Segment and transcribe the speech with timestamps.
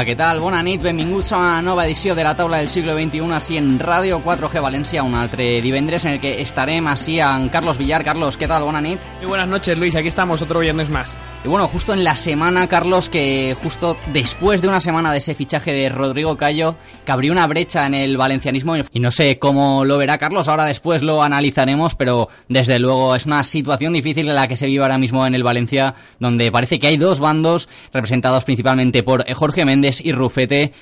[0.00, 0.38] Hola, què tal?
[0.40, 3.74] Bona nit, benvinguts a una nova edició de la taula del siglo XXI així en
[3.76, 8.00] Ràdio 4G València, un altre divendres en el que estarem així en Carlos Villar.
[8.02, 8.64] Carlos, ¿qué tal?
[8.64, 9.04] Bona nit.
[9.18, 9.94] Muy buenas noches, Luis.
[9.94, 11.18] Aquí estamos otro viernes más.
[11.42, 15.34] Y bueno, justo en la semana, Carlos, que justo después de una semana de ese
[15.34, 19.86] fichaje de Rodrigo Cayo, que abrió una brecha en el valencianismo, y no sé cómo
[19.86, 24.34] lo verá Carlos, ahora después lo analizaremos, pero desde luego es una situación difícil en
[24.34, 27.70] la que se vive ahora mismo en el Valencia, donde parece que hay dos bandos,
[27.90, 30.72] representados principalmente por Jorge Méndez y Rufete,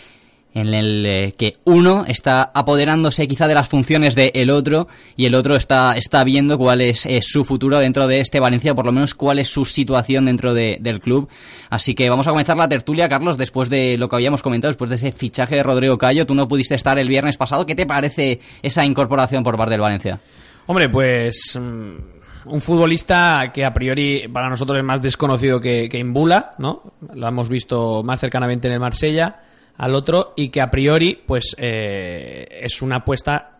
[0.60, 5.34] en el eh, que uno está apoderándose quizá de las funciones del otro y el
[5.34, 8.92] otro está, está viendo cuál es, eh, su futuro dentro de este Valencia, por lo
[8.92, 11.28] menos cuál es su situación dentro de- del club.
[11.70, 14.90] Así que vamos a comenzar la tertulia, Carlos, después de lo que habíamos comentado, después
[14.90, 16.26] de ese fichaje de Rodrigo Cayo.
[16.26, 17.64] Tú no pudiste estar el viernes pasado.
[17.66, 20.20] ¿Qué te parece esa incorporación por parte del Valencia?
[20.66, 25.98] Hombre, pues mm, un futbolista que a priori para nosotros es más desconocido que, que
[25.98, 26.82] Imbula, ¿no?
[27.14, 29.36] Lo hemos visto más cercanamente en el Marsella
[29.78, 33.58] al otro y que a priori pues eh, es una apuesta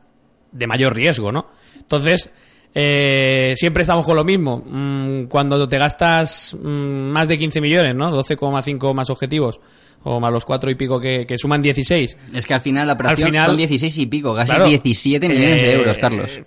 [0.52, 1.46] de mayor riesgo, ¿no?
[1.78, 2.30] Entonces,
[2.74, 4.62] eh, siempre estamos con lo mismo.
[4.64, 8.10] Mm, cuando te gastas mm, más de 15 millones, ¿no?
[8.10, 9.60] 12,5 más objetivos
[10.04, 12.16] o más los cuatro y pico que, que suman 16.
[12.34, 15.62] Es que al final la operación final- son 16 y pico, casi Claro, 17 millones
[15.62, 16.40] de eh, euros, Carlos.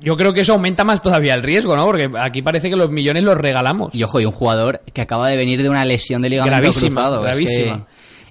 [0.00, 1.86] Yo creo que eso aumenta más todavía el riesgo, ¿no?
[1.86, 3.94] Porque aquí parece que los millones los regalamos.
[3.94, 6.94] Y ojo, y un jugador que acaba de venir de una lesión de ligamento Gravísima,
[7.02, 7.22] cruzado.
[7.22, 7.74] gravísima.
[7.74, 7.84] Es que,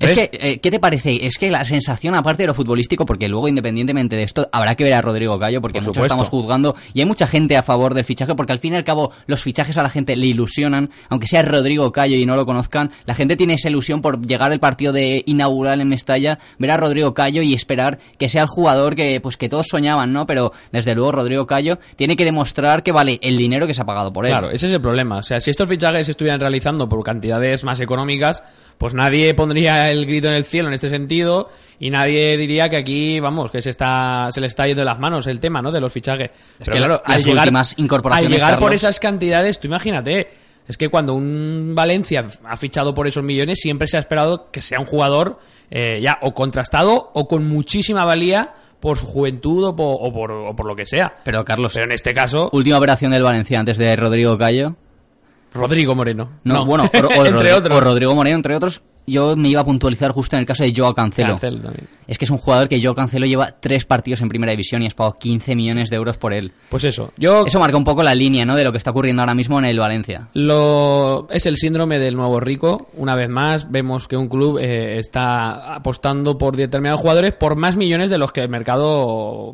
[0.03, 1.25] es que, eh, ¿qué te parece?
[1.25, 4.83] Es que la sensación, aparte de lo futbolístico, porque luego, independientemente de esto, habrá que
[4.83, 7.93] ver a Rodrigo Gallo, porque Por muchos estamos juzgando, y hay mucha gente a favor
[7.93, 10.89] del fichaje, porque al fin y al cabo, los fichajes a la gente le ilusionan,
[11.09, 14.51] aunque sea Rodrigo Cayo y no lo conozcan, la gente tiene esa ilusión por llegar
[14.51, 18.47] al partido de inaugural en Mestalla, ver a Rodrigo Cayo y esperar que sea el
[18.47, 20.25] jugador que, pues, que todos soñaban, ¿no?
[20.25, 23.85] Pero, desde luego, Rodrigo Cayo tiene que demostrar que vale el dinero que se ha
[23.85, 24.31] pagado por él.
[24.31, 25.17] Claro, ese es el problema.
[25.17, 28.43] O sea, si estos fichajes se estuvieran realizando por cantidades más económicas,
[28.77, 31.49] pues nadie pondría el grito en el cielo en este sentido
[31.79, 34.99] y nadie diría que aquí, vamos, que se está se le está yendo de las
[34.99, 35.71] manos el tema, ¿no?
[35.71, 36.31] De los fichajes.
[36.59, 40.27] Es que las últimas incorporaciones, al llegar por esas cantidades, tú imagínate,
[40.67, 44.61] es que cuando un Valencia ha fichado por esos millones, siempre se ha esperado que
[44.61, 45.39] sea un jugador
[45.69, 50.31] eh, ya o contrastado o con muchísima valía por su juventud o por, o por,
[50.31, 51.15] o por lo que sea.
[51.23, 54.75] Pero, Carlos, Pero en este caso, Última operación del Valencia antes de Rodrigo Cayo.
[55.53, 56.39] Rodrigo Moreno.
[56.43, 57.77] No, bueno, o, o entre otros.
[57.77, 58.83] o Rodrigo Moreno, entre otros.
[59.05, 61.33] Yo me iba a puntualizar justo en el caso de Joao Cancelo.
[61.33, 61.87] Cancelo también.
[62.07, 64.87] Es que es un jugador que Joao Cancelo lleva tres partidos en primera división y
[64.87, 66.51] has pagado 15 millones de euros por él.
[66.69, 67.11] Pues eso.
[67.17, 68.55] Yo Eso marca un poco la línea, ¿no?
[68.55, 70.29] De lo que está ocurriendo ahora mismo en el Valencia.
[70.33, 72.89] lo es el síndrome del nuevo rico.
[72.95, 77.77] Una vez más vemos que un club eh, está apostando por determinados jugadores por más
[77.77, 79.53] millones de los que el mercado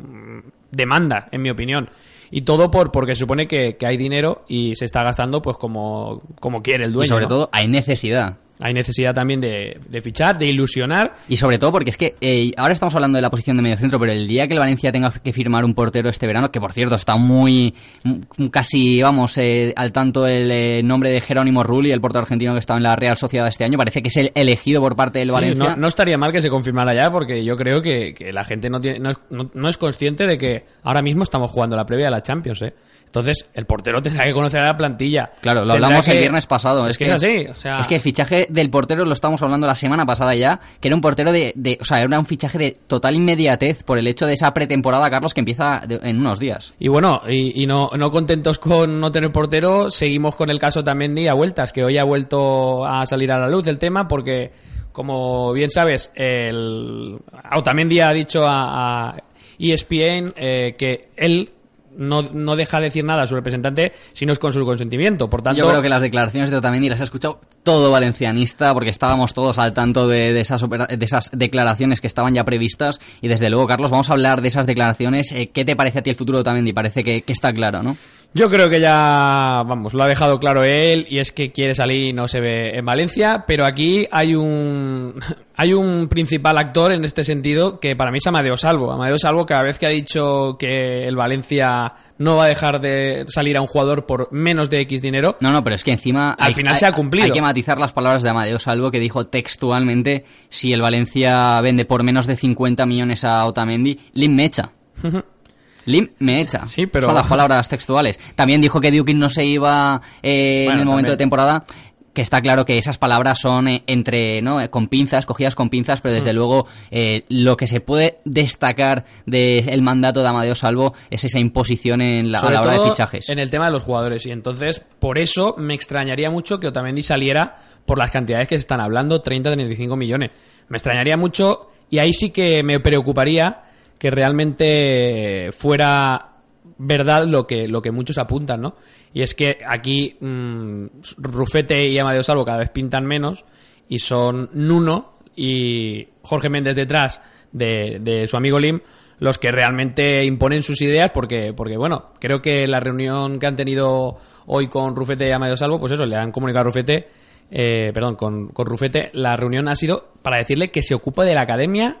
[0.70, 1.90] demanda, en mi opinión.
[2.30, 5.56] Y todo por porque se supone que, que hay dinero y se está gastando pues
[5.56, 7.06] como, como quiere el dueño.
[7.06, 7.28] y sobre ¿no?
[7.28, 8.38] todo hay necesidad.
[8.60, 11.16] Hay necesidad también de, de fichar, de ilusionar.
[11.28, 13.98] Y sobre todo porque es que eh, ahora estamos hablando de la posición de mediocentro,
[13.98, 16.72] pero el día que el Valencia tenga que firmar un portero este verano, que por
[16.72, 21.90] cierto está muy, m- casi, vamos, eh, al tanto el eh, nombre de Jerónimo Rulli,
[21.90, 24.32] el portero argentino que estaba en la Real Sociedad este año, parece que es el
[24.34, 25.70] elegido por parte del Valencia.
[25.70, 28.68] no, no estaría mal que se confirmara ya, porque yo creo que, que la gente
[28.70, 32.10] no, tiene, no- no es consciente de que ahora mismo estamos jugando la previa de
[32.10, 32.74] la Champions, ¿eh?
[33.10, 35.32] Entonces, el portero tendrá que conocer a la plantilla.
[35.40, 36.86] Claro, lo Tendrá hablamos el viernes pasado.
[36.86, 37.80] Es, que, es así, o sea...
[37.80, 40.94] Es que el fichaje del portero lo estábamos hablando la semana pasada ya, que era
[40.94, 44.26] un portero de, de- o sea, era un fichaje de total inmediatez por el hecho
[44.26, 46.72] de esa pretemporada, Carlos, que empieza de- en unos días.
[46.78, 50.84] Y bueno, y, y no, no contentos con no tener portero, seguimos con el caso
[50.84, 54.06] también de a vueltas, que hoy ha vuelto a salir a la luz el tema
[54.06, 54.52] porque,
[54.92, 57.18] como bien sabes, el
[57.56, 59.16] Otamendi ha dicho a, a
[59.58, 61.50] ESPN eh, que él
[62.00, 65.28] no, no deja de decir nada a su representante si no es con su consentimiento.
[65.28, 68.90] Por tanto, Yo creo que las declaraciones de Otamendi las ha escuchado todo valencianista, porque
[68.90, 73.00] estábamos todos al tanto de, de esas, de esas declaraciones que estaban ya previstas.
[73.20, 75.30] Y desde luego, Carlos, vamos a hablar de esas declaraciones.
[75.32, 76.72] Eh, ¿Qué te parece a ti el futuro de Otamendi?
[76.72, 77.96] Parece que, que está claro, ¿no?
[78.32, 82.04] Yo creo que ya, vamos, lo ha dejado claro él y es que quiere salir
[82.04, 85.20] y no se ve en Valencia, pero aquí hay un
[85.56, 88.92] hay un principal actor en este sentido que para mí es Amadeo Salvo.
[88.92, 93.24] Amadeo Salvo cada vez que ha dicho que el Valencia no va a dejar de
[93.26, 96.32] salir a un jugador por menos de X dinero, No, no, pero es que encima...
[96.32, 97.24] Al final se ha cumplido.
[97.24, 101.84] Hay que matizar las palabras de Amadeo Salvo, que dijo textualmente, si el Valencia vende
[101.84, 104.72] por menos de 50 millones a Otamendi, Lim me echa.
[105.86, 106.66] Lim me echa.
[106.66, 108.18] Sí, pero- Son las palabras textuales.
[108.34, 111.12] También dijo que Dukin no se iba eh, en el momento también.
[111.12, 111.64] de temporada.
[112.12, 116.00] que está claro que esas palabras son eh, entre no con pinzas cogidas con pinzas
[116.00, 116.36] pero desde mm.
[116.36, 122.00] luego eh, lo que se puede destacar del mandato de Amadeo Salvo es esa imposición
[122.00, 124.82] en la, a la hora de fichajes en el tema de los jugadores y entonces
[124.98, 129.20] por eso me extrañaría mucho que Otamendi saliera por las cantidades que se están hablando
[129.20, 130.32] 30 35 millones
[130.68, 133.62] me extrañaría mucho y ahí sí que me preocuparía
[134.00, 136.38] que realmente fuera
[136.78, 138.74] verdad lo que, lo que muchos apuntan, ¿no?
[139.12, 140.86] Y es que aquí mm,
[141.18, 143.44] Rufete y Amadeo Salvo cada vez pintan menos
[143.90, 147.20] y son Nuno y Jorge Méndez detrás
[147.52, 148.80] de, su amigo Lim
[149.18, 153.56] los que realmente imponen sus ideas porque, porque, bueno, creo que la reunión que han
[153.56, 154.16] tenido
[154.46, 157.06] hoy con Rufete y Amadeo Salvo, pues eso, le han comunicado a Rufete,
[157.50, 161.34] eh, perdón, con, con Rufete, la reunión ha sido para decirle que se ocupe de
[161.34, 161.98] la academia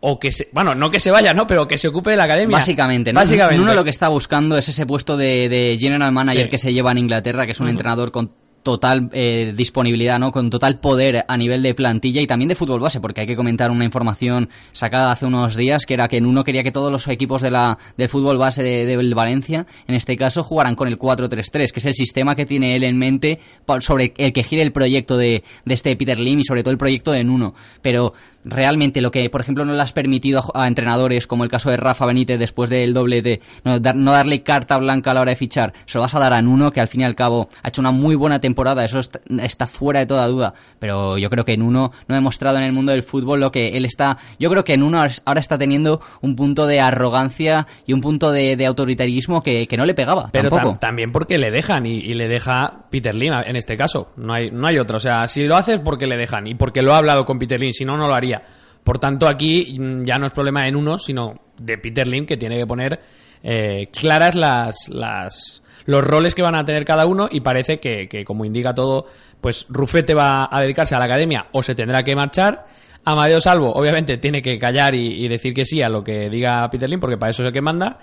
[0.00, 1.46] o que se, bueno, no que se vaya, ¿no?
[1.46, 2.56] Pero que se ocupe de la academia.
[2.56, 3.20] Básicamente, ¿no?
[3.20, 3.62] Básicamente.
[3.62, 6.98] Uno lo que está buscando es ese puesto de, general manager que se lleva en
[6.98, 10.32] Inglaterra, que es un entrenador con total eh, disponibilidad, ¿no?
[10.32, 13.36] Con total poder a nivel de plantilla y también de fútbol base, porque hay que
[13.36, 16.92] comentar una información sacada hace unos días que era que en uno quería que todos
[16.92, 20.98] los equipos de la, del fútbol base de, Valencia, en este caso, jugaran con el
[20.98, 23.40] 4-3-3, que es el sistema que tiene él en mente
[23.80, 26.78] sobre el que gire el proyecto de, de este Peter Lim y sobre todo el
[26.78, 27.54] proyecto de Nuno.
[27.82, 28.14] Pero
[28.44, 31.76] realmente lo que, por ejemplo, no le has permitido a, entrenadores, como el caso de
[31.76, 35.36] Rafa Benítez después del doble de no, no, darle carta blanca a la hora de
[35.36, 37.68] fichar, se lo vas a dar a Nuno, que al fin y al cabo ha
[37.68, 38.49] hecho una muy buena temporada,
[38.84, 42.64] eso está, fuera de toda duda, pero yo creo que Nuno no ha demostrado en
[42.64, 46.00] el mundo del fútbol lo que él está, yo creo que Nuno ahora está teniendo
[46.20, 50.28] un punto de arrogancia y un punto de, autoritarismo que, no le pegaba.
[50.32, 54.34] Pero también porque le dejan y, y, le deja Peter Lima en este caso, no
[54.34, 56.94] hay, no hay otro, o sea, si lo haces porque le dejan y porque lo
[56.94, 58.42] ha hablado con Peter Lim, si no, no lo haría.
[58.84, 62.36] Por tanto, aquí mm, ya no es problema en uno, sino de Peter Lim, que
[62.36, 63.00] tiene que poner
[63.42, 68.24] eh, claras las, las, los roles que van a tener cada uno y parece que,
[68.24, 69.06] como indica todo,
[69.40, 72.64] pues Rufete va a dedicarse a la academia o se tendrá que marchar.
[73.04, 76.88] Amadeo Salvo, obviamente, tiene que callar y, decir que sí a lo que diga Peter
[76.88, 77.98] Lim, porque para eso es el que manda.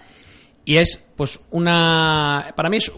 [0.65, 2.53] Y es, pues, una.
[2.55, 2.91] Para mí es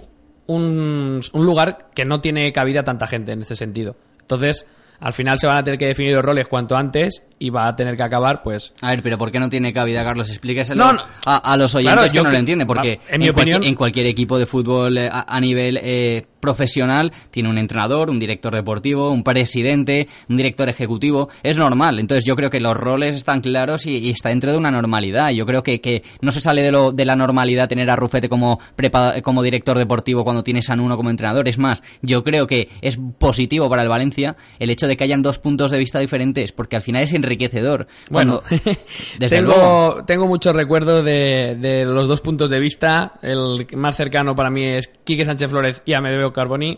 [0.47, 3.95] un, un lugar que no tiene cabida tanta gente en este sentido.
[4.21, 4.65] Entonces,
[4.99, 7.75] al final se van a tener que definir los roles cuanto antes y va a
[7.75, 8.73] tener que acabar, pues...
[8.81, 10.29] A ver, pero ¿por qué no tiene cabida, Carlos?
[10.29, 10.83] Explíqueselo
[11.25, 13.63] A, los oyentes que no lo entienden, porque en, mi opinión...
[13.63, 18.53] en cualquier equipo de fútbol eh, a, nivel eh, profesional tiene un entrenador, un director
[18.53, 21.99] deportivo, un presidente, un director ejecutivo, es normal.
[21.99, 25.31] Entonces yo creo que los roles están claros y, está dentro de una normalidad.
[25.31, 28.29] Yo creo que, que no se sale de, lo, de la normalidad tener a Rufete
[28.29, 28.59] como,
[29.23, 31.47] como director deportivo cuando tienes a Nuno como entrenador.
[31.47, 35.21] Es más, yo creo que es positivo para el Valencia el hecho de que hayan
[35.21, 37.87] dos puntos de vista diferentes, porque al final es enriquecedor.
[38.09, 38.41] Bueno,
[39.29, 43.13] tengo, tengo muchos recuerdos de, los dos puntos de vista.
[43.21, 46.77] El más cercano para mí es Quique Sánchez Flores y Amedeo Carboni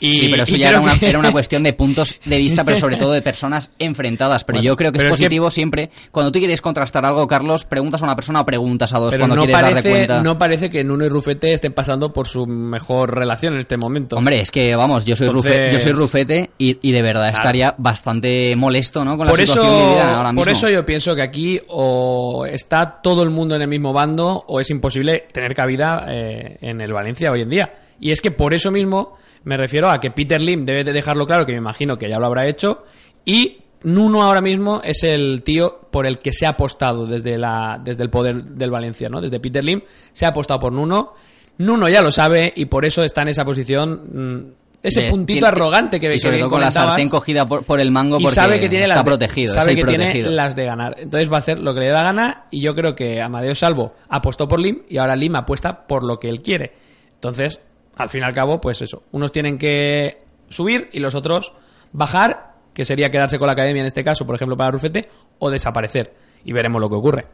[0.00, 2.96] sí, pero eso ya era una, era una, cuestión de puntos de vista, pero sobre
[2.98, 4.44] todo de personas enfrentadas.
[4.44, 5.90] Pero yo creo que es positivo siempre.
[6.10, 9.36] Cuando tú quieres contrastar algo, Carlos, preguntas a una persona o preguntas a dos cuando
[9.36, 10.22] no quieres parece, cuenta.
[10.22, 14.16] No parece que Nuno y Rufete estén pasando por su mejor relación en este momento.
[14.16, 18.56] Hombre, es que, vamos, yo soy, Rufete, yo soy Rufete y, de verdad estaría bastante
[18.56, 19.16] molesto ¿no?
[19.16, 20.42] con la situación eso, ahora mismo.
[20.42, 24.44] Por eso yo pienso que aquí o está todo el mundo en el mismo bando
[24.46, 27.72] o es imposible tener cabida eh, en el Valencia hoy en día.
[28.00, 31.26] Y es que por eso mismo me refiero a que Peter Lim debe de dejarlo
[31.26, 32.84] claro, que me imagino que ya lo habrá hecho,
[33.24, 37.80] y Nuno ahora mismo es el tío por el que se ha apostado desde, la,
[37.82, 39.20] desde el poder del Valencia, ¿no?
[39.20, 41.14] Desde Peter Lim se ha apostado por Nuno.
[41.58, 44.52] Nuno ya lo sabe y por eso está en esa posición mm,
[44.82, 48.34] ese puntito arrogante que y sobre todo con la sartén cogida por, el mango porque
[48.34, 51.40] sabe que tiene está las protegido sabe que tiene las de ganar entonces va a
[51.40, 54.82] hacer lo que le da gana y yo creo que Amadeo Salvo apostó por Lim
[54.88, 56.74] y ahora Lim apuesta por lo que él quiere
[57.14, 57.60] entonces
[57.98, 61.52] al fin y al cabo, pues eso, unos tienen que subir y los otros
[61.92, 65.50] bajar, que sería quedarse con la academia en este caso, por ejemplo, para Rufete, o
[65.50, 66.14] desaparecer.
[66.44, 67.26] Y veremos lo que ocurre.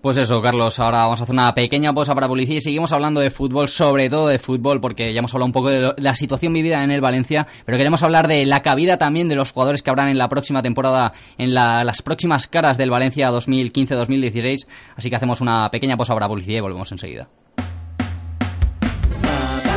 [0.00, 3.20] Pues eso, Carlos, ahora vamos a hacer una pequeña pausa para publicidad y seguimos hablando
[3.20, 6.52] de fútbol, sobre todo de fútbol, porque ya hemos hablado un poco de la situación
[6.52, 9.88] vivida en el Valencia, pero queremos hablar de la cabida también de los jugadores que
[9.88, 14.66] habrán en la próxima temporada, en las próximas caras del Valencia 2015-2016.
[14.94, 17.26] Así que hacemos una pequeña pausa para publicidad y volvemos enseguida.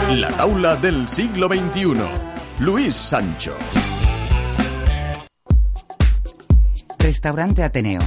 [0.09, 1.93] La taula del siglo XXI.
[2.59, 3.53] Luis Sancho.
[6.97, 7.99] Restaurante Ateneo.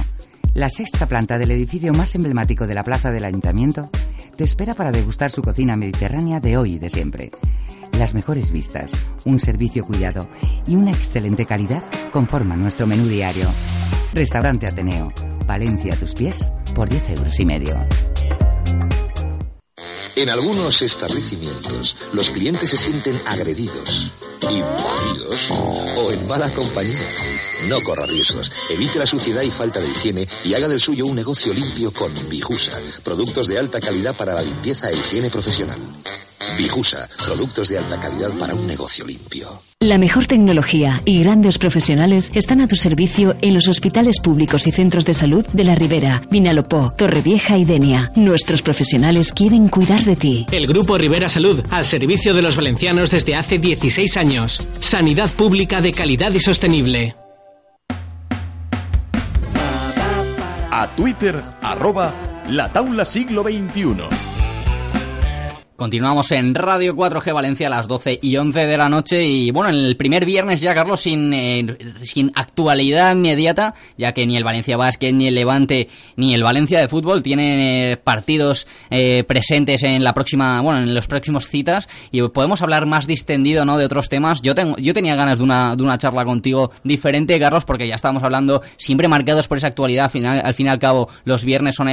[0.55, 3.91] La sexta planta del edificio más emblemático de la plaza del ayuntamiento
[4.35, 7.29] te espera para degustar su cocina mediterránea de hoy y de siempre.
[7.99, 8.91] Las mejores vistas,
[9.25, 10.27] un servicio cuidado
[10.65, 13.47] y una excelente calidad conforman nuestro menú diario.
[14.15, 15.13] Restaurante Ateneo.
[15.45, 17.79] Valencia a tus pies por 10 euros y medio.
[20.15, 24.11] En algunos establecimientos, los clientes se sienten agredidos,
[24.49, 25.51] invadidos
[25.97, 27.50] o en mala compañía.
[27.67, 28.51] No corra riesgos.
[28.69, 32.11] Evite la suciedad y falta de higiene y haga del suyo un negocio limpio con
[32.29, 35.77] Bijusa, productos de alta calidad para la limpieza e higiene profesional.
[36.57, 39.47] Bijusa, productos de alta calidad para un negocio limpio.
[39.79, 44.71] La mejor tecnología y grandes profesionales están a tu servicio en los hospitales públicos y
[44.71, 48.11] centros de salud de La Ribera, Vinalopó, Torrevieja y Denia.
[48.15, 50.45] Nuestros profesionales quieren cuidar de ti.
[50.51, 54.67] El Grupo Rivera Salud, al servicio de los valencianos desde hace 16 años.
[54.79, 57.15] Sanidad pública de calidad y sostenible.
[60.73, 62.13] A Twitter, arroba
[62.47, 64.20] la taula siglo XXI.
[65.81, 69.71] Continuamos en Radio 4G Valencia a las 12 y 11 de la noche y bueno,
[69.71, 74.43] en el primer viernes ya, Carlos, sin, eh, sin actualidad inmediata, ya que ni el
[74.43, 79.81] Valencia Basket, ni el Levante, ni el Valencia de Fútbol tienen eh, partidos eh, presentes
[79.81, 83.85] en la próxima, bueno, en los próximos citas y podemos hablar más distendido, ¿no?, de
[83.85, 84.43] otros temas.
[84.43, 87.95] Yo tengo, yo tenía ganas de una, de una charla contigo diferente, Carlos, porque ya
[87.95, 90.05] estábamos hablando siempre marcados por esa actualidad.
[90.05, 91.87] Al final, al fin y al cabo, los viernes son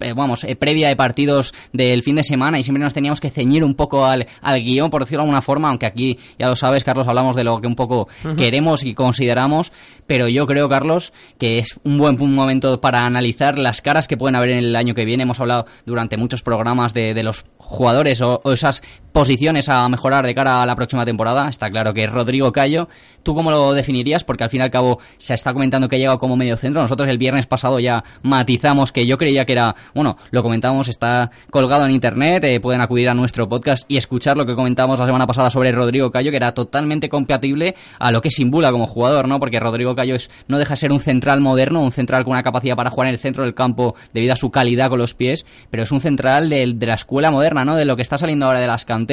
[0.00, 3.30] eh, vamos, eh, previa de partidos del fin de semana y siempre nos teníamos que
[3.30, 6.56] ceñir un poco al, al guion, por decirlo de alguna forma, aunque aquí, ya lo
[6.56, 9.72] sabes, Carlos, hablamos de lo que un poco queremos y consideramos,
[10.06, 14.36] pero yo creo, Carlos, que es un buen momento para analizar las caras que pueden
[14.36, 15.24] haber en el año que viene.
[15.24, 18.82] Hemos hablado durante muchos programas de, de los jugadores o, esas
[19.16, 21.48] posiciones a mejorar de cara a la próxima temporada.
[21.48, 22.86] Está claro que Rodrigo Cayo,
[23.22, 24.24] ¿tú cómo lo definirías?
[24.24, 26.82] Porque al fin y al cabo se está comentando que ha llegado como medio centro.
[26.82, 31.30] Nosotros el viernes pasado ya matizamos que yo creía que era, bueno, lo comentamos, está
[31.50, 35.06] colgado en internet, eh, pueden acudir a nuestro podcast y escuchar lo que comentamos la
[35.06, 39.28] semana pasada sobre Rodrigo Cayo, que era totalmente compatible a lo que simbula como jugador,
[39.28, 39.40] ¿no?
[39.40, 42.42] Porque Rodrigo Cayo es, no deja de ser un central moderno, un central con una
[42.42, 45.46] capacidad para jugar en el centro del campo debido a su calidad con los pies,
[45.70, 47.76] pero es un central de, de la escuela moderna, ¿no?
[47.76, 49.05] De lo que está saliendo ahora de las canteras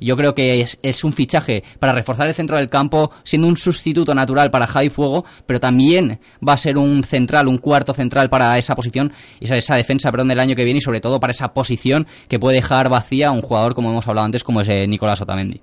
[0.00, 4.14] yo creo que es, un fichaje para reforzar el centro del campo, siendo un sustituto
[4.14, 8.58] natural para Javi Fuego, pero también va a ser un central, un cuarto central para
[8.58, 11.52] esa posición, esa, esa defensa, perdón, del año que viene y sobre todo para esa
[11.52, 15.20] posición que puede dejar vacía un jugador, como hemos hablado antes, como es eh, Nicolás
[15.20, 15.60] Otamendi.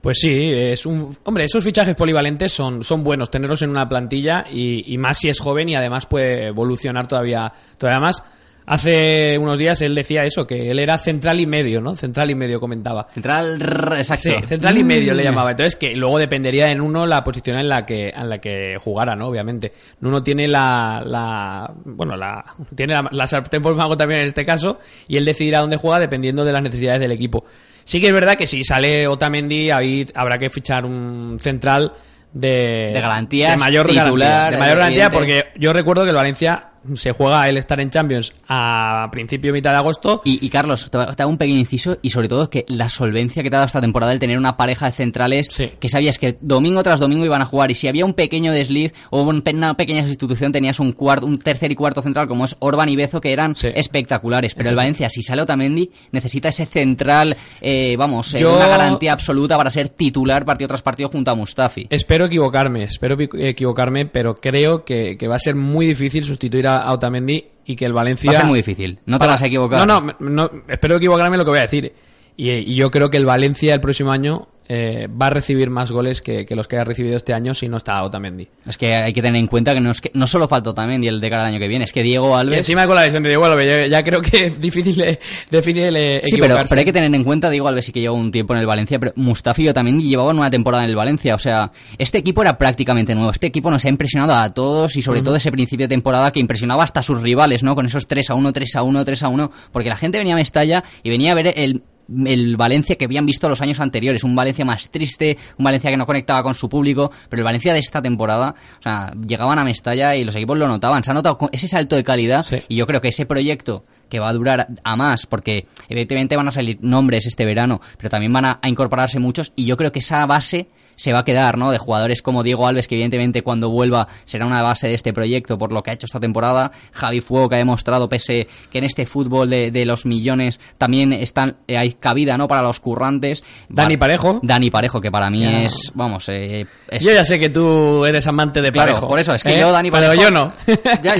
[0.00, 4.46] Pues sí, es un hombre, esos fichajes polivalentes son, son buenos tenerlos en una plantilla
[4.50, 8.22] y, y más si es joven y además puede evolucionar todavía, todavía más.
[8.70, 11.96] Hace unos días él decía eso, que él era central y medio, ¿no?
[11.96, 13.08] Central y medio comentaba.
[13.10, 13.60] Central,
[13.96, 14.30] exacto.
[14.30, 15.26] Sí, central y medio le mm.
[15.26, 15.50] llamaba.
[15.50, 19.16] Entonces, que luego dependería en uno la posición en la que, en la que jugara,
[19.16, 19.26] ¿no?
[19.26, 19.72] Obviamente.
[20.02, 22.44] Uno tiene la, la bueno, la,
[22.76, 25.98] tiene la, la sartén por mago también en este caso, y él decidirá dónde juega
[25.98, 27.44] dependiendo de las necesidades del equipo.
[27.82, 31.92] Sí que es verdad que si sale Otamendi, ahí habrá que fichar un central
[32.32, 36.69] de, de garantía, de mayor titular, de mayor garantía, porque yo recuerdo que el Valencia
[36.94, 40.22] se juega el estar en Champions a principio mitad de agosto.
[40.24, 43.56] Y, Carlos, te, hago un pequeño inciso y sobre todo que la solvencia que te
[43.56, 47.00] ha dado esta temporada el tener una pareja de centrales que sabías que domingo tras
[47.00, 50.80] domingo iban a jugar y si había un pequeño desliz o una pequeña sustitución tenías
[50.80, 54.54] un cuarto, un tercer y cuarto central como es Orban y Bezo que eran espectaculares.
[54.54, 59.56] Pero el Valencia, si sale Otamendi, necesita ese central, eh, vamos, eh, una garantía absoluta
[59.56, 61.86] para ser titular partido tras partido junto a Mustafi.
[61.90, 66.69] Espero equivocarme, espero equivocarme, pero creo que, que va a ser muy difícil sustituir a
[66.78, 68.30] a, Otamendi y que el Valencia...
[68.30, 69.86] Va a ser muy difícil, no te vas a equivocar.
[69.86, 71.92] No, no, no, espero equivocarme lo que voy a decir.
[72.36, 76.22] y, yo creo que el Valencia el próximo año eh, va a recibir más goles
[76.22, 78.46] que, los que ha recibido este año si no está Otamendi.
[78.64, 81.08] Es que hay que tener en cuenta que no, es que, no solo falta Otamendi
[81.08, 82.54] el de cada año que viene, es que Diego Alves...
[82.54, 85.18] Y encima con la lesión de Diego Alves, ya, creo que es difícil, eh,
[85.50, 88.30] difícil eh, Sí, pero, hay que tener en cuenta, Diego Alves sí que llevó un
[88.30, 91.40] tiempo en el Valencia, pero Mustafi y Otamendi llevaban una temporada en el Valencia, o
[91.40, 95.20] sea, este equipo era prácticamente nuevo, este equipo nos ha impresionado a todos y sobre
[95.22, 97.74] todo ese principio de temporada que impresionaba hasta a sus rivales, ¿no?
[97.74, 100.34] Con esos 3 a 1, 3 a 1, 3 a 1, porque la gente venía
[100.34, 101.82] a Mestalla y venía a ver el
[102.26, 105.96] el Valencia que habían visto los años anteriores, un Valencia más triste, un Valencia que
[105.96, 109.64] no conectaba con su público, pero el Valencia de esta temporada, o sea, llegaban a
[109.64, 112.86] Mestalla y los equipos lo notaban, se ha notado ese salto de calidad y yo
[112.86, 116.78] creo que ese proyecto que va a durar a más, porque evidentemente van a salir
[116.82, 120.26] nombres este verano, pero también van a, a incorporarse muchos y yo creo que esa
[120.26, 120.68] base
[121.00, 121.70] se va a quedar, ¿no?
[121.70, 125.56] De jugadores como Diego Alves, que evidentemente cuando vuelva será una base de este proyecto
[125.56, 126.72] por lo que ha hecho esta temporada.
[126.92, 131.56] Javi Fuego, que ha demostrado, pese que en este fútbol de, los millones también están
[131.66, 132.46] eh, hay cabida, ¿no?
[132.48, 133.42] Para los currantes.
[133.70, 134.40] Dani Parejo.
[134.42, 136.66] Dani Parejo, que para mí es, vamos, eh,
[137.00, 139.08] Yo ya sé que tú eres amante de Parejo.
[139.08, 139.60] por eso, es que ¿Eh?
[139.60, 140.12] yo, Dani Parejo...
[140.12, 140.52] Pero yo no.
[141.02, 141.14] ya,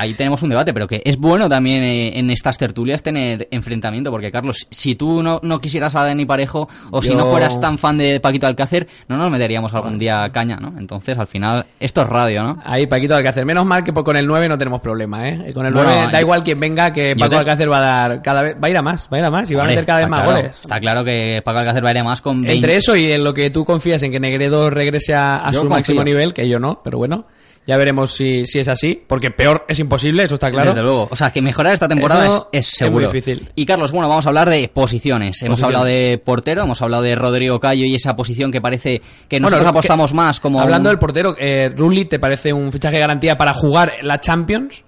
[0.00, 4.30] ahí tenemos un debate, pero que es bueno también en estas tertulias tener enfrentamiento, porque
[4.30, 7.98] Carlos, si tú no, no quisieras a Dani Parejo o si no fueras tan fan
[7.98, 10.74] de Paquito Alcácer, no nos meteríamos algún día caña, ¿no?
[10.78, 12.62] Entonces, al final, esto es radio, ¿no?
[12.64, 13.44] Ahí, Paquito Alcácer.
[13.44, 15.52] Menos mal que con el 9 no tenemos problema, ¿eh?
[15.54, 17.80] Con el Bueno, 9 da yo- igual quien venga, que Paco te- Alcácer va a
[18.08, 18.56] dar cada vez...
[18.62, 20.00] Va a ir a más, va a ir a más y va a meter cada
[20.00, 20.60] vez más claro, goles.
[20.60, 22.54] Está claro que Paco Alcácer va a ir a más con 20.
[22.54, 25.70] Entre eso y en lo que tú confías en que Negredo regrese a, su confío.
[25.70, 27.24] máximo nivel, que yo no, pero bueno,
[27.66, 30.70] ya veremos si, si es así, porque peor es imposible, eso está claro.
[30.70, 31.08] Desde luego.
[31.10, 33.06] O sea, que mejorar esta temporada es, es es seguro.
[33.08, 33.48] muy difícil.
[33.54, 35.42] Y Carlos, bueno, vamos a hablar de posiciones.
[35.42, 39.38] Hemos hablado de portero, hemos hablado de Rodrigo Cayo y esa posición que parece que
[39.38, 40.60] nosotros Bueno, apostamos que- más como...
[40.60, 44.18] Hablando un- del portero, eh, Rulli, ¿te parece un fichaje de garantía para jugar la
[44.18, 44.84] Champions?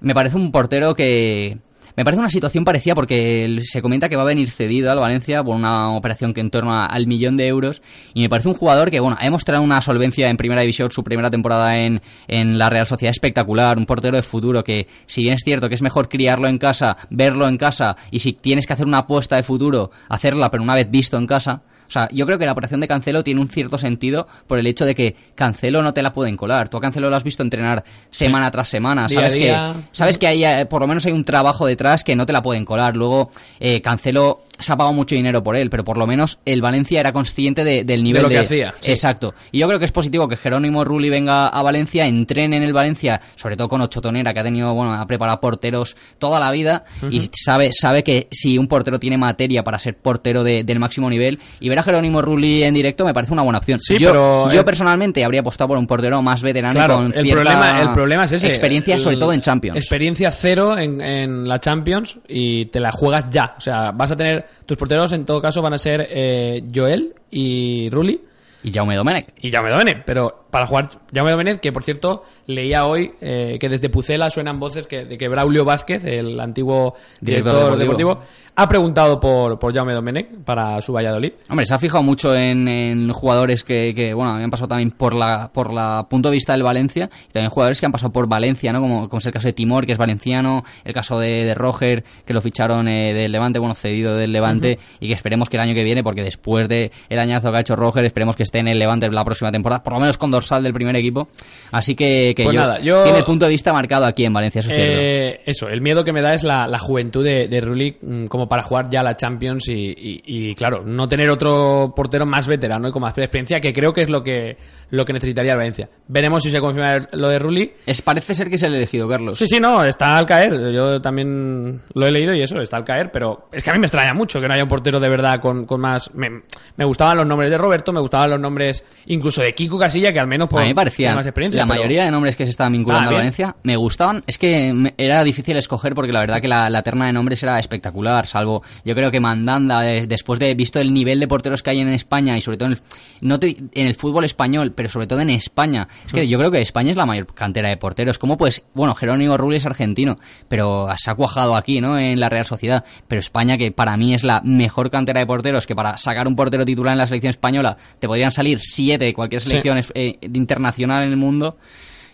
[0.00, 1.58] Me parece un portero que...
[1.96, 5.42] Me parece una situación parecida porque se comenta que va a venir cedido al Valencia
[5.42, 7.80] por una operación que en torno al millón de euros
[8.12, 11.02] y me parece un jugador que, bueno, ha demostrado una solvencia en primera división, su
[11.02, 15.36] primera temporada en, en la Real Sociedad espectacular, un portero de futuro que, si bien
[15.36, 18.74] es cierto que es mejor criarlo en casa, verlo en casa y si tienes que
[18.74, 22.26] hacer una apuesta de futuro, hacerla pero una vez visto en casa, o sea, yo
[22.26, 25.16] creo que la operación de Cancelo tiene un cierto sentido por el hecho de que
[25.34, 26.68] Cancelo no te la pueden colar.
[26.68, 29.06] Tú a Cancelo lo has visto entrenar semana tras semana.
[29.06, 29.56] Día Sabes que,
[29.92, 32.42] sabes que hay, eh, por lo menos hay un trabajo detrás que no te la
[32.42, 32.96] pueden colar.
[32.96, 36.60] Luego, eh, Cancelo se ha pagado mucho dinero por él, pero por lo menos el
[36.62, 38.90] Valencia era consciente de- del nivel lo que hacía, sí.
[38.90, 39.34] Exacto.
[39.52, 42.72] Y yo creo que es positivo que Jerónimo Rulli venga a Valencia, entrene en el
[42.72, 46.50] Valencia, sobre todo con Ocho Tonera, que ha tenido, bueno, ha preparado porteros toda la
[46.50, 50.78] vida y sabe, sabe que si un portero tiene materia para ser portero de- del
[50.78, 53.78] máximo nivel y ver a Jerónimo Rulli en directo me parece una buena opción.
[53.80, 57.22] Sí, yo, pero, yo personalmente habría apostado por un portero más veterano Claro, con el
[57.24, 58.46] cierta problema, el problema es ese.
[58.48, 59.76] Experiencia, sobre todo en Champions.
[59.78, 63.54] Experiencia cero en, en la Champions y te la juegas ya.
[63.58, 64.45] O sea, vas a tener.
[64.66, 68.20] Tus porteros en todo caso van a ser eh, Joel y Rulli
[68.62, 69.34] Y Jaume Domenech.
[69.40, 70.04] y Jaume Domenech.
[70.04, 74.58] Pero para jugar Jaume Domenech, que por cierto leía hoy eh, que desde Pucela suenan
[74.58, 78.14] voces que, de que Braulio Vázquez, el antiguo Director director, deportivo.
[78.14, 81.34] deportivo, ha preguntado por, por Jaume Domenech para su Valladolid.
[81.50, 85.14] Hombre, se ha fijado mucho en, en jugadores que, que, bueno, habían pasado también por
[85.14, 88.26] la, por la punto de vista del Valencia y también jugadores que han pasado por
[88.26, 88.80] Valencia, ¿no?
[88.80, 92.02] Como, como es el caso de Timor, que es valenciano, el caso de, de Roger,
[92.24, 95.62] que lo ficharon eh, del Levante, bueno, cedido del Levante y que esperemos que el
[95.62, 98.60] año que viene, porque después de el añazo que ha hecho Roger, esperemos que esté
[98.60, 101.28] en el Levante la próxima temporada, por lo menos con dorsal del primer equipo.
[101.72, 104.32] Así que, que Pues yo, nada, yo- tiene el punto de vista marcado aquí en
[104.32, 104.70] Valencia, eso.
[104.72, 108.48] Eh, eso, el miedo que me da es la, la juventud de, de mm, como
[108.48, 112.88] para jugar ya la Champions y, y- y, claro, no tener otro portero más veterano
[112.88, 114.56] y con más experiencia, que creo que es lo que,
[114.90, 115.88] lo que necesitaría el Valencia.
[116.08, 117.72] Veremos si se confirma lo de Rulli.
[117.86, 119.36] Es, parece ser que es el elegido, Carlos.
[119.38, 120.72] Sí, sí, no, está al caer.
[120.72, 123.78] Yo también lo he leído y eso, está al caer, pero es que a mí
[123.80, 126.12] me extraña mucho que no haya un portero de verdad con, con más...
[126.14, 126.42] Me,
[126.76, 130.20] me gustaban los nombres de Roberto, me gustaban los nombres incluso de Kiko Casilla, que
[130.20, 131.60] al menos por, a mí me parecía más experiencia.
[131.62, 133.16] la pero- mayoría de nombres que se estaban vinculando Ah, a.
[133.16, 137.06] Valencia me gustaban es que era difícil escoger porque la verdad que la, la terna
[137.06, 141.18] de nombres era espectacular salvo yo creo que Mandanda eh, después de visto el nivel
[141.20, 142.80] de porteros que hay en España y sobre todo en el,
[143.20, 146.50] no te- en el fútbol español pero sobre todo en España es que yo creo
[146.50, 150.18] que España es la mayor cantera de porteros cómo pues bueno Jerónimo Rulli es argentino
[150.48, 154.14] pero se ha cuajado aquí no en la Real Sociedad pero España que para mí
[154.14, 157.30] es la mejor cantera de porteros que para sacar un portero titular en la selección
[157.30, 159.48] española te podrían salir siete de cualquier Sí.
[159.48, 161.56] selección eh, internacional en el mundo,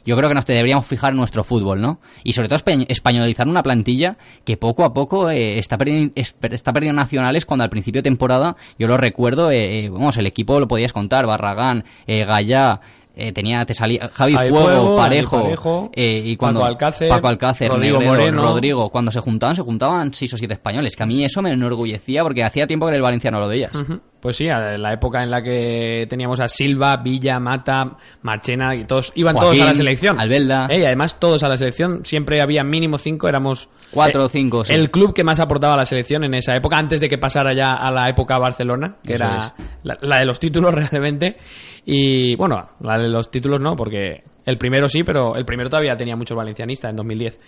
[0.05, 2.01] yo creo que nos deberíamos fijar en nuestro fútbol, ¿no?
[2.25, 7.01] Y sobre todo españolizar una plantilla que poco a poco eh, está, perdiendo, está perdiendo
[7.01, 10.67] nacionales cuando al principio de temporada, yo lo recuerdo, eh, eh, vamos, el equipo lo
[10.67, 12.81] podías contar, Barragán, eh, Gallá,
[13.15, 17.29] eh, tenía, te salía Javi, Javi Fuego, Fuego, Parejo, eh, y cuando, Paco Alcácer, Paco
[17.29, 18.43] Alcácer, Rodrigo Negredo, Moreno.
[18.43, 21.53] Rodrigo, cuando se juntaban, se juntaban seis o siete españoles, que a mí eso me
[21.53, 23.75] enorgullecía porque hacía tiempo que en el Valencia no lo veías.
[23.75, 24.01] Ujú.
[24.23, 28.85] Pues sí, a la época en la que teníamos a Silva, Villa, Mata, Marchena y
[28.85, 30.21] todos iban todos a la selección.
[30.21, 30.69] Albelda.
[30.71, 34.29] Eh, y además todos a la selección, siempre había mínimo cinco, éramos Cuatro eh, o
[34.29, 34.75] cinco, sí.
[34.75, 37.53] El club que más aportaba a la selección en esa época, antes de que pasara
[37.53, 41.37] ya a la época Barcelona, que Eso era la, la de los títulos realmente.
[41.85, 45.97] Y bueno, la de los títulos no, porque el primero sí, pero el primero todavía
[45.97, 47.39] tenía muchos valencianistas en 2010.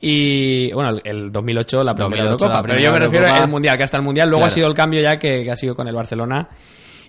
[0.00, 3.44] Y bueno, el, el 2008 la primera 2008, Eurocopa, la pero yo me refiero Eurocopa.
[3.44, 4.52] al Mundial, que hasta el Mundial luego Claro.
[4.52, 6.48] ha sido el cambio ya que, que ha sido con el Barcelona.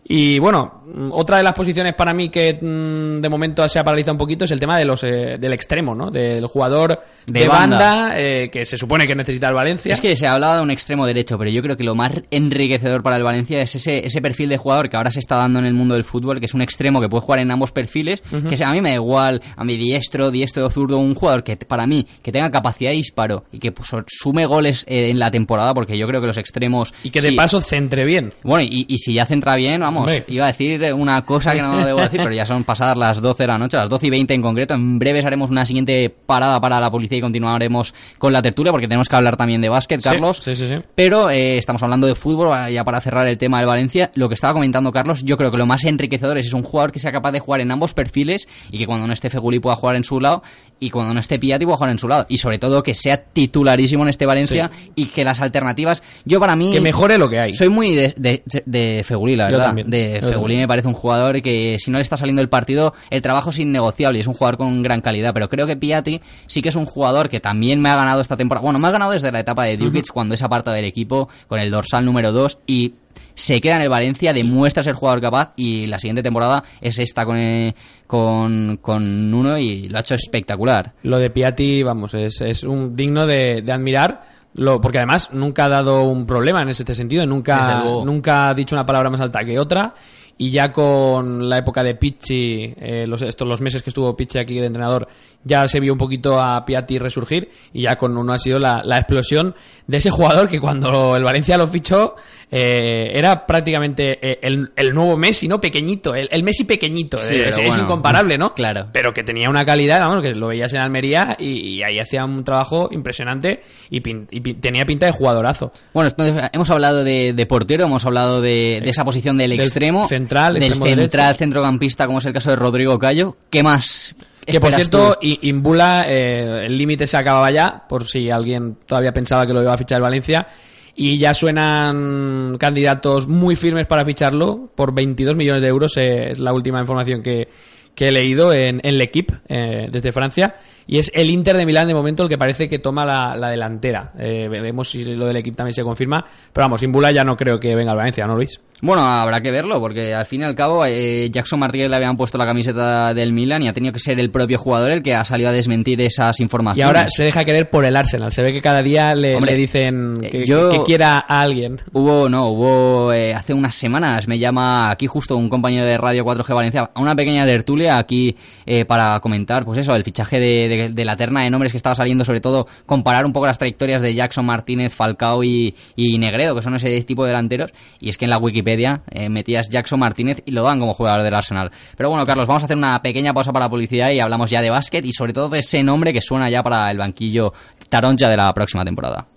[0.09, 3.83] Y bueno, mm, otra de las posiciones para mí que mm, de momento se ha
[3.83, 6.09] paralizado un poquito es el tema de los eh, del extremo, ¿no?
[6.09, 8.19] Del jugador de, De banda, banda.
[8.19, 9.91] eh, que se supone que necesita el Valencia.
[9.91, 13.03] Es que se hablaba de un extremo derecho, pero yo creo que lo más enriquecedor
[13.03, 15.65] para el Valencia es ese, ese perfil de jugador que ahora se está dando en
[15.65, 18.63] el mundo del fútbol, que es un extremo que puede jugar en ambos perfiles, que
[18.63, 21.85] a mí me da igual, a mi diestro, diestro o zurdo, un jugador que para
[21.85, 25.73] mí, que tenga capacidad de disparo y que pues, sume goles eh, en la temporada,
[25.73, 26.93] porque yo creo que los extremos...
[27.03, 28.33] y que de sí, paso centre bien.
[28.43, 30.25] Bueno, y, y si ya centra bien, vamos, vamos, Hombre.
[30.27, 33.43] iba a decir una cosa que no debo decir, pero ya son pasadas las 12
[33.43, 34.73] de la noche, las 12 y 20 en concreto.
[34.73, 38.87] En breves haremos una siguiente parada para la policía y continuaremos con la tertulia porque
[38.87, 40.41] tenemos que hablar también de básquet, Carlos.
[40.43, 40.75] sí, sí, sí.
[40.95, 44.11] Pero eh, estamos hablando de fútbol, ya para cerrar el tema del Valencia.
[44.15, 46.91] Lo que estaba comentando Carlos, yo creo que lo más enriquecedor es, es un jugador
[46.91, 49.75] que sea capaz de jugar en ambos perfiles y que cuando no esté Feguli pueda
[49.75, 50.43] jugar en su lado
[50.79, 52.25] y cuando no esté Piatti pueda jugar en su lado.
[52.29, 56.03] Y sobre todo que sea titularísimo en este Valencia y que las alternativas...
[56.25, 56.71] Yo para mí...
[56.71, 57.55] Que mejore lo que hay.
[57.55, 59.65] Soy muy de, de, de Feguli, la Yo verdad.
[59.67, 60.59] también, De yo Feguli también.
[60.61, 63.59] me parece un jugador que si no le está saliendo el partido, el trabajo es
[63.59, 65.33] innegociable y es un jugador con gran calidad.
[65.33, 68.37] Pero creo que Piatti sí que es un jugador que también me ha ganado esta
[68.37, 68.63] temporada.
[68.63, 71.59] Bueno, me ha ganado desde la etapa de Dukic cuando es apartado del equipo con
[71.59, 72.93] el dorsal número 2 y
[73.33, 77.25] se queda en el Valencia, demuestra ser jugador capaz y la siguiente temporada es esta
[77.25, 77.75] con, eh,
[78.07, 80.93] con, con uno y lo ha hecho espectacular.
[81.03, 84.37] Lo de Piatti, vamos, es, es un digno de, de admirar.
[84.57, 88.75] Lo, porque además nunca ha dado un problema en ese sentido, nunca, nunca ha dicho
[88.75, 89.93] una palabra más alta que otra.
[90.39, 94.37] Y ya con la época de Pichi, eh, los, estos los meses que estuvo Pichi
[94.37, 95.07] aquí de entrenador,
[95.43, 97.49] ya se vio un poquito a Piatti resurgir.
[97.73, 99.55] Y ya con uno ha sido la, la explosión
[99.87, 102.15] de ese jugador que cuando el Valencia lo fichó
[102.51, 105.59] eh, era prácticamente eh, el, el nuevo Messi, ¿no?
[105.59, 107.17] Pequeñito, el, el Messi pequeñito.
[107.17, 108.53] Sí, eh, es, incomparable, ¿no?
[108.53, 108.87] claro.
[108.93, 112.23] Pero que tenía una calidad, vamos, que lo veías en Almería y, y ahí hacía
[112.25, 115.71] un trabajo impresionante y, pin- y pin- tenía pinta de jugadorazo.
[115.93, 119.61] Bueno, entonces hemos hablado de, de portero, hemos hablado de, de esa posición del, Del
[119.61, 121.39] extremo, central, del extremo central, derecho.
[121.39, 123.37] centrocampista, como es el caso de Rodrigo Cayo.
[123.49, 124.15] ¿Qué más?
[124.45, 125.27] Que por cierto, tú?
[125.41, 129.73] Imbula, eh, el límite se acababa ya, por si alguien todavía pensaba que lo iba
[129.73, 130.47] a fichar el Valencia.
[130.95, 136.39] Y ya suenan candidatos muy firmes para ficharlo por 22 millones de euros, eh, es
[136.39, 137.49] la última información que,
[137.93, 140.55] que he leído en, en L'Equipe, eh, desde Francia.
[140.87, 143.49] Y es el Inter de Milán de momento el que parece que toma la, la
[143.49, 144.13] delantera.
[144.17, 146.23] Eh, veremos si lo del equipo también se confirma.
[146.53, 148.59] Pero vamos, Imbula ya no creo que venga al Valencia, ¿no, Luis?
[148.79, 152.15] Bueno, habrá que verlo, porque al fin y al cabo eh, Jackson Martínez le habían
[152.15, 155.15] puesto la camiseta del Milan y ha tenido que ser el propio jugador el que
[155.15, 156.85] ha salido a desmentir esas Y informaciones.
[156.87, 158.31] ahora se deja querer por el Arsenal.
[158.31, 161.41] Se ve que cada día le, Hombre, le dicen eh, que, yo- que quiera a
[161.41, 161.81] alguien.
[161.91, 166.23] Hubo, no, hubo eh, hace unas semanas, me llama aquí justo un compañero de Radio
[166.23, 170.67] 4G Valencia, a una pequeña tertulia aquí eh, para comentar, pues eso, el fichaje de,
[170.69, 173.57] de- de la terna de nombres que estaba saliendo, sobre todo comparar un poco las
[173.57, 178.09] trayectorias de Jackson Martínez, Falcao y, y Negredo, que son ese tipo de delanteros, y
[178.09, 181.33] es que en la Wikipedia eh, metías Jackson Martínez y lo dan como jugador del
[181.33, 181.71] Arsenal.
[181.95, 184.61] Pero bueno, Carlos, vamos a hacer una pequeña pausa para la publicidad y hablamos ya
[184.61, 187.53] de básquet y sobre todo de ese nombre que suena ya para el banquillo
[187.89, 189.27] taronja de la próxima temporada.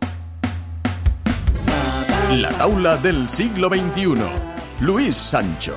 [2.33, 4.14] La taula del siglo XXI.
[4.81, 5.76] Luis Sancho.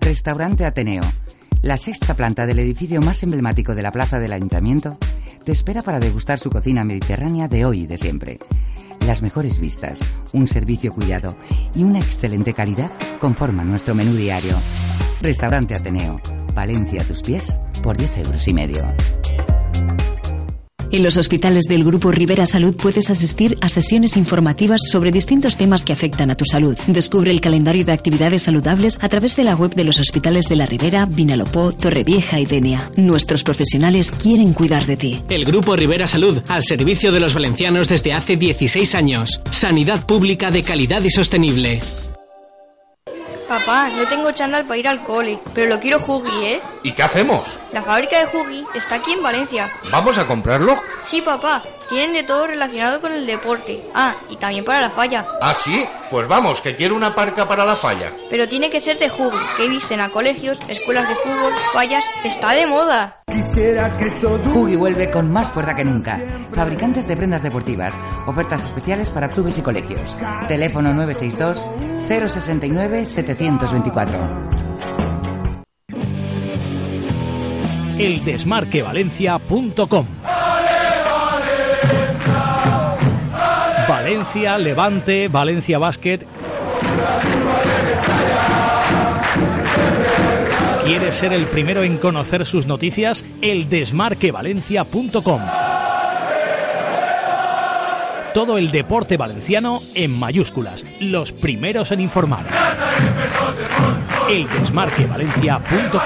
[0.00, 1.02] Restaurante Ateneo.
[1.62, 4.96] La sexta planta del edificio más emblemático de la plaza del ayuntamiento
[5.44, 8.38] te espera para degustar su cocina mediterránea de hoy y de siempre.
[9.06, 10.00] Las mejores vistas,
[10.32, 11.36] un servicio cuidado
[11.74, 14.56] y una excelente calidad conforman nuestro menú diario.
[15.20, 16.18] Restaurante Ateneo.
[16.54, 18.88] Valencia a tus pies por 10 euros y medio.
[20.92, 25.84] En los hospitales del Grupo Rivera Salud puedes asistir a sesiones informativas sobre distintos temas
[25.84, 26.76] que afectan a tu salud.
[26.88, 30.56] Descubre el calendario de actividades saludables a través de la web de los hospitales de
[30.56, 32.90] La Ribera, Vinalopó, Torrevieja y Denia.
[32.96, 35.22] Nuestros profesionales quieren cuidar de ti.
[35.28, 39.40] El Grupo Rivera Salud, al servicio de los valencianos desde hace 16 años.
[39.52, 41.80] Sanidad pública de calidad y sostenible.
[43.50, 46.60] Papá, no tengo chándal para ir al cole, pero lo quiero Jugi, ¿eh?
[46.84, 47.58] ¿Y qué hacemos?
[47.72, 49.68] La fábrica de Jugi está aquí en Valencia.
[49.90, 50.78] ¿Vamos a comprarlo?
[51.04, 53.82] Sí, papá, tienen de todo relacionado con el deporte.
[53.92, 55.26] Ah, y también para la falla.
[55.42, 55.84] ¿Ah, sí?
[56.12, 58.12] Pues vamos, que quiero una parca para la falla.
[58.30, 62.04] Pero tiene que ser de Jugi, que visten a colegios, escuelas de fútbol, fallas.
[62.22, 63.24] ¡Está de moda!
[64.52, 66.20] Jugi vuelve con más fuerza que nunca.
[66.54, 67.98] Fabricantes de prendas deportivas.
[68.28, 70.16] Ofertas especiales para clubes y colegios.
[70.46, 71.66] Teléfono 962
[72.10, 74.18] 069 724.
[77.98, 80.06] eldesmarquevalencia.com
[83.88, 86.18] Valencia, Levante, Valencia Basket.
[90.84, 93.24] ¿Quieres ser el primero en conocer sus noticias?
[93.42, 95.69] Eldesmarquevalencia.com
[98.34, 102.46] Todo el deporte valenciano en mayúsculas, los primeros en informar.
[104.28, 106.00] Eldesmarquevalencia.com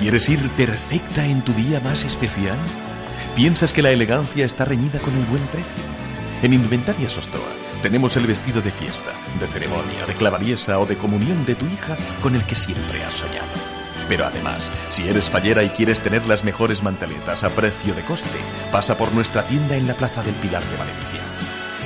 [0.00, 2.58] ¿Quieres ir perfecta en tu día más especial?
[3.36, 5.82] ¿Piensas que la elegancia está reñida con el buen precio?
[6.42, 7.40] En Indumentaria Sostoa
[7.80, 11.96] tenemos el vestido de fiesta, de ceremonia, de clavadiesa o de comunión de tu hija
[12.22, 13.73] con el que siempre has soñado.
[14.08, 18.38] Pero además, si eres fallera y quieres tener las mejores manteletas a precio de coste,
[18.70, 21.20] pasa por nuestra tienda en la Plaza del Pilar de Valencia.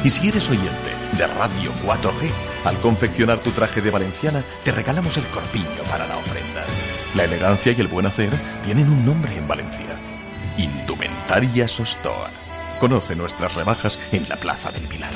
[0.04, 2.30] Y si eres oyente de Radio 4G,
[2.64, 6.64] al confeccionar tu traje de valenciana, te regalamos el corpiño para la ofrenda.
[7.16, 8.30] La elegancia y el buen hacer
[8.64, 9.86] tienen un nombre en Valencia.
[10.56, 12.30] Indumentaria Sostoa.
[12.78, 15.10] Conoce nuestras rebajas en la Plaza del Pilar.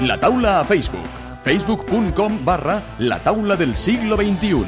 [0.00, 1.23] La taula a Facebook.
[1.44, 4.64] Facebook.com barra La taula del siglo XXI.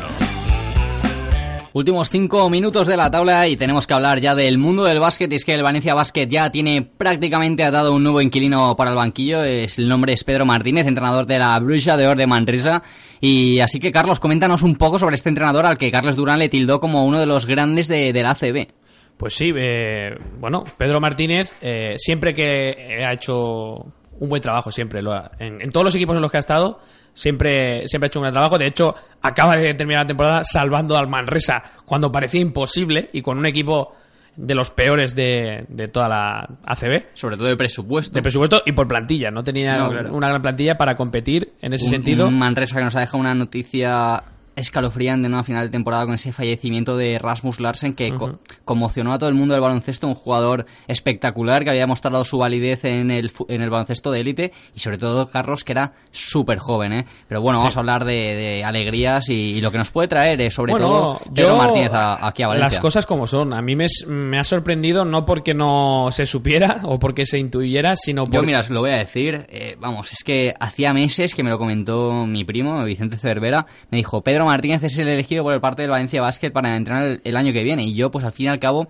[1.72, 5.32] Últimos cinco minutos de la tabla y tenemos que hablar ya del mundo del básquet.
[5.32, 8.96] Y es que el Valencia Basket ya tiene prácticamente atado un nuevo inquilino para el
[8.96, 9.42] banquillo.
[9.42, 12.82] Es, el nombre es Pedro Martínez, entrenador de la Bruja de Or de Manresa.
[13.20, 16.50] Y así que, Carlos, coméntanos un poco sobre este entrenador al que Carlos Durán le
[16.50, 18.68] tildó como uno de los grandes de, de la ACB.
[19.16, 23.86] Pues sí, eh, bueno, Pedro Martínez eh, siempre que ha hecho
[24.20, 25.02] un buen trabajo, siempre.
[25.02, 26.80] Lo ha- en, en todos los equipos en los que ha estado,
[27.12, 28.58] siempre, siempre ha hecho un buen trabajo.
[28.58, 33.38] De hecho, acaba de terminar la temporada salvando al Manresa cuando parecía imposible y con
[33.38, 33.94] un equipo
[34.36, 37.04] de los peores de, de toda la ACB.
[37.14, 38.12] Sobre todo de presupuesto.
[38.14, 39.30] De presupuesto y por plantilla.
[39.30, 40.12] No tenía No, claro.
[40.14, 42.28] una gran plantilla para competir en ese Un- sentido.
[42.28, 44.22] Un Manresa que nos ha dejado una noticia
[44.56, 45.38] escalofriante ¿no?
[45.38, 49.28] a final de temporada con ese fallecimiento de Rasmus Larsen que co- conmocionó a todo
[49.28, 53.62] el mundo del baloncesto, un jugador espectacular que había mostrado su validez en el, en
[53.62, 56.92] el baloncesto de élite y sobre todo Carlos que era súper joven.
[56.92, 57.06] ¿eh?
[57.28, 60.40] Pero bueno, vamos a hablar de, de alegrías y, y lo que nos puede traer
[60.40, 62.68] eh, sobre Bueno, todo Pedro yo- Martínez a- aquí a Valencia.
[62.68, 63.52] Las cosas como son.
[63.52, 67.94] A mí me, me ha sorprendido no porque no se supiera o porque se intuyera,
[67.96, 68.46] sino Yo, por...
[68.46, 69.46] mira, os lo voy a decir.
[69.50, 73.66] eh, vamos, es que hacía meses que me lo comentó mi primo, Vicente Cervera.
[73.90, 77.04] Me dijo, Pedro Martínez es el elegido por el parte del Valencia Basket para entrenar
[77.04, 77.84] el, el año que viene.
[77.84, 78.88] Y yo, pues al fin y al cabo,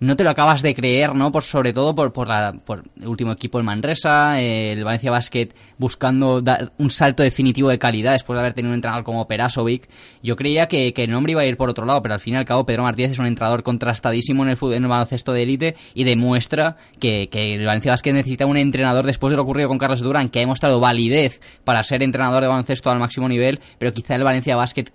[0.00, 1.30] no te lo acabas de creer, ¿no?
[1.30, 5.10] Por, sobre todo por, por, la, por el último equipo, el Manresa, eh, el Valencia
[5.10, 6.42] Basket buscando
[6.78, 9.88] un salto definitivo de calidad después de haber tenido un entrenador como Perasovic.
[10.22, 12.34] Yo creía que, que el nombre iba a ir por otro lado, pero al fin
[12.34, 15.76] y al cabo Pedro Martínez es un entrenador contrastadísimo en el, en baloncesto de élite
[15.92, 19.78] y demuestra que, que el Valencia Basket necesita un entrenador después de lo ocurrido con
[19.78, 23.92] Carlos Durán, que ha demostrado validez para ser entrenador de baloncesto al máximo nivel, pero
[23.92, 24.86] quizá el Valencia Basket...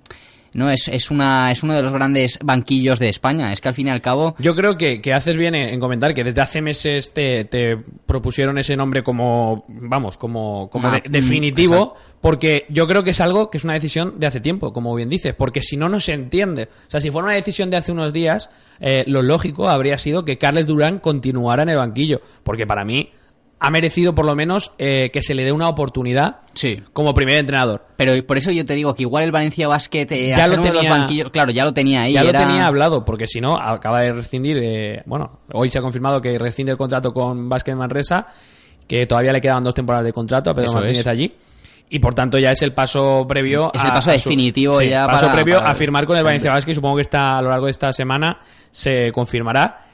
[0.55, 3.51] No, es, es, una, es uno de los grandes banquillos de España.
[3.51, 5.79] Es que al fin y al cabo Yo creo que, que haces bien en en
[5.81, 11.03] comentar que desde hace meses te, te propusieron ese nombre como, vamos, como, como de-
[11.09, 11.99] definitivo, exacto.
[12.21, 15.09] porque yo creo que es algo que es una decisión de hace tiempo, como bien
[15.09, 16.69] dices, porque si no, no se entiende.
[16.87, 20.23] O sea, si fuera una decisión de hace unos días, eh, lo lógico habría sido
[20.23, 23.11] que Carles Durán continuara en el banquillo, porque para mí
[23.59, 26.77] ha merecido por lo menos eh, que se le dé una oportunidad Sí.
[26.93, 27.85] como primer entrenador.
[27.95, 30.69] Pero por eso yo te digo que igual el Valencia Basket eh, Ya lo de
[30.71, 32.13] los tenía- banquillos, claro, ya lo tenía ahí.
[32.13, 34.59] ya era- lo tenía hablado, porque si no, acaba de rescindir.
[34.59, 38.27] de- bueno, hoy se ha confirmado que rescinde el contrato con Basket Manresa,
[38.87, 41.07] que todavía le quedaban dos temporadas de contrato a Pedro Eso Martínez es.
[41.07, 41.33] allí.
[41.89, 43.71] Y por tanto ya es el paso previo.
[43.73, 46.17] Es el paso a su- definitivo sí, ya paso para- previo para- a firmar con
[46.17, 46.71] el Valencia Basket.
[46.71, 48.39] y Supongo que está a lo largo de esta semana
[48.71, 49.84] se confirmará.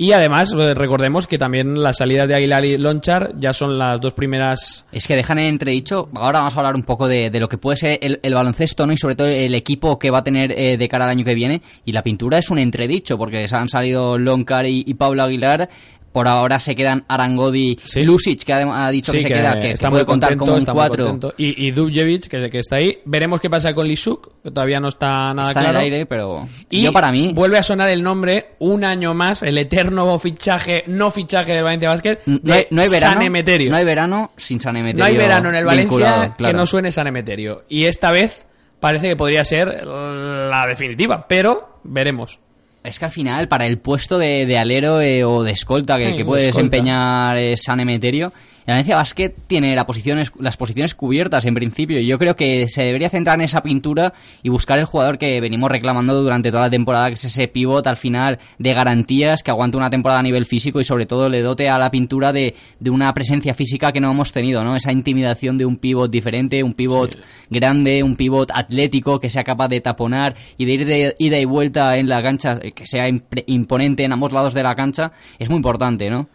[0.00, 4.14] Y además, recordemos que también las salidas de Aguilar y Lonchar ya son las dos
[4.14, 7.58] primeras Es que dejan en entredicho, ahora vamos a hablar un poco de, lo que
[7.58, 8.92] puede ser el, baloncesto, ¿no?
[8.92, 11.34] Y sobre todo el equipo que va a tener eh, de cara al año que
[11.34, 11.62] viene.
[11.84, 15.68] Y la pintura es un entredicho, porque se han salido Loncar y, y Pablo Aguilar.
[16.12, 19.54] Por ahora se quedan Arangodi y Lusic, que ha, ha dicho Sí, que se queda,
[19.54, 21.04] que, que está puede muy contar contento, como un está muy 4.
[21.04, 21.34] contento.
[21.36, 22.98] Y, y Dubjevic, que, que está ahí.
[23.04, 25.78] Veremos qué pasa con Lisuk, que todavía no está nada Está claro.
[25.78, 27.32] en el aire, pero Y yo para mí...
[27.34, 31.90] vuelve a sonar el nombre un año más, el eterno fichaje, no fichaje del Valencia
[31.90, 33.70] Basket, No hay, de no hay verano, San Emeterio.
[33.70, 36.52] no hay verano sin San Emeterio No hay verano en el Valencia claro.
[36.52, 37.64] que no suene San Emeterio.
[37.68, 38.46] Y esta vez
[38.80, 42.40] parece que podría ser la definitiva, pero veremos.
[42.88, 46.10] Es que al final, para el puesto de, de alero eh, o de escolta que,
[46.10, 46.58] Sí, que puede escolta.
[46.70, 48.32] desempeñar eh, San Emeterio,
[48.68, 52.00] el Valencia Basket tiene la posiciones, las posiciones cubiertas en principio.
[52.00, 55.40] y Yo creo que se debería centrar en esa pintura y buscar el jugador que
[55.40, 59.50] venimos reclamando durante toda la temporada, que es ese pivot al final de garantías, que
[59.50, 62.54] aguante una temporada a nivel físico y sobre todo le dote a la pintura de,
[62.78, 64.76] de una presencia física que no hemos tenido, ¿no?
[64.76, 67.16] Esa intimidación de un pivot diferente, un pivot
[67.48, 71.46] grande, un pivot atlético que sea capaz de taponar y de ir de ida y
[71.46, 73.08] vuelta en la cancha, eh, que sea
[73.46, 76.28] imponente en ambos lados de la cancha, es muy importante, ¿no?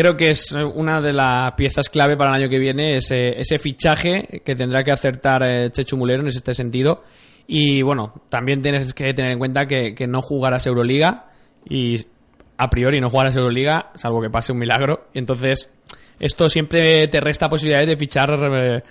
[0.00, 3.38] Creo que es eh, una de las piezas clave para el año que viene, ese,
[3.38, 7.04] ese fichaje que tendrá que acertar eh, Chechu Mulero en este sentido.
[7.46, 11.26] Y bueno, también tienes que tener en cuenta que, que no jugarás Euroliga
[11.68, 11.96] y
[12.56, 15.08] a priori no jugarás Euroliga, salvo que pase un milagro.
[15.12, 15.70] Y entonces,
[16.18, 18.82] esto siempre te resta posibilidades de fichar eh,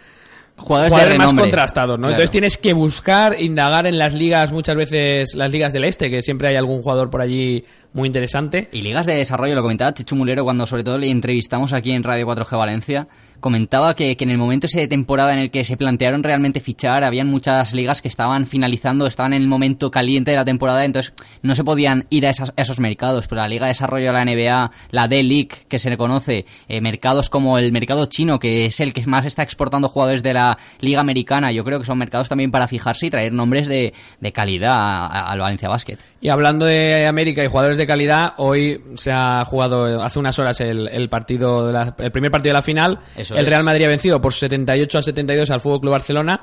[0.60, 2.08] Jugadores, jugadores de más contrastados, ¿no?
[2.08, 2.12] Claro.
[2.12, 6.22] Entonces tienes que buscar, indagar en las ligas, muchas veces las ligas del este, que
[6.22, 8.70] siempre hay algún jugador por allí muy interesante.
[8.72, 12.04] Y ligas de desarrollo, lo comentaba Chichu Mulero cuando sobre todo le entrevistamos aquí en
[12.04, 13.08] Radio 4G Valencia,
[13.40, 16.60] comentaba que, que, en el momento ese de temporada en el que se plantearon realmente
[16.60, 20.86] fichar, habían muchas ligas que estaban finalizando, estaban en el momento caliente de la temporada,
[20.86, 24.08] entonces no se podían ir a, esas, a esos mercados, pero la Liga de Desarrollo
[24.08, 28.40] de la NBA, la D-League, que se le conoce, eh, mercados como el mercado chino,
[28.40, 31.86] que es el que más está exportando jugadores de la Liga Americana, yo creo que
[31.86, 35.98] son mercados también para fijarse y traer nombres de, de calidad al Valencia Basket.
[36.22, 40.62] Y hablando de América y jugadores de calidad, hoy se ha jugado hace unas horas
[40.62, 43.00] el, el partido de la, el primer partido de la final.
[43.16, 43.46] Eso el.
[43.48, 46.42] Real Madrid ha vencido por 78 a 72 al Fútbol Club Barcelona.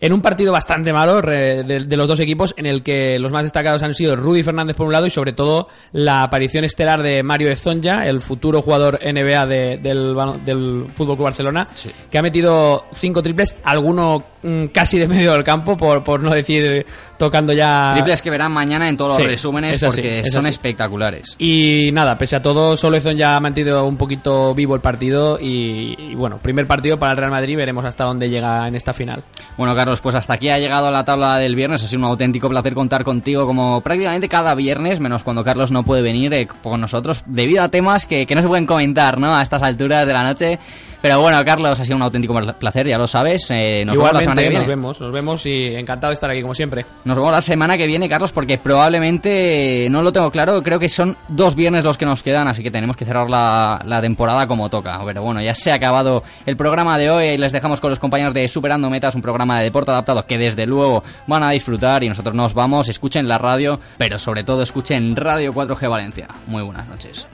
[0.00, 3.44] En un partido bastante malo de, de los dos equipos, en el que los más
[3.44, 7.22] destacados han sido Rudy Fernández por un lado y sobre todo la aparición estelar de
[7.22, 11.68] Mario Ezonja, el futuro jugador NBA de- del, del Fútbol Club Barcelona,
[12.10, 14.24] que ha metido cinco triples, alguno
[14.72, 16.84] casi de medio del campo, por, por no decir
[17.16, 20.48] tocando ya Triples que verán mañana en todos los resúmenes así, porque son así.
[20.50, 21.36] espectaculares.
[21.38, 25.94] Y nada, pese a todo, Solezón ya ha mantenido un poquito vivo el partido y,
[25.96, 29.22] y bueno, primer partido para el Real Madrid, veremos hasta dónde llega en esta final.
[29.56, 31.82] Bueno, Carlos, pues hasta aquí ha llegado la tabla del viernes.
[31.84, 35.84] Ha sido un auténtico placer contar contigo como prácticamente cada viernes, menos cuando Carlos no
[35.84, 39.34] puede venir eh, con nosotros, debido a temas que, que no se pueden comentar, ¿no?
[39.36, 40.58] A estas alturas de la noche.
[41.02, 43.50] Pero bueno, Carlos, ha sido un auténtico placer, ya lo sabes.
[43.50, 44.58] Eh, nos vemos la semana Igualmente, que viene.
[44.60, 46.86] nos vemos, nos vemos y encantado de estar aquí como siempre.
[47.04, 50.88] Nos vemos la semana que viene, Carlos, porque probablemente, no lo tengo claro, creo que
[50.88, 54.46] son dos viernes los que nos quedan, así que tenemos que cerrar la, la temporada
[54.46, 55.00] como toca.
[55.04, 57.98] Pero bueno, ya se ha acabado el programa de hoy y les dejamos con los
[57.98, 62.04] compañeros de Superando Metas, un programa de deporte adaptado que desde luego van a disfrutar
[62.04, 66.28] y nosotros nos vamos, escuchen la radio, pero sobre todo escuchen Radio 4G Valencia.
[66.46, 67.26] Muy buenas noches.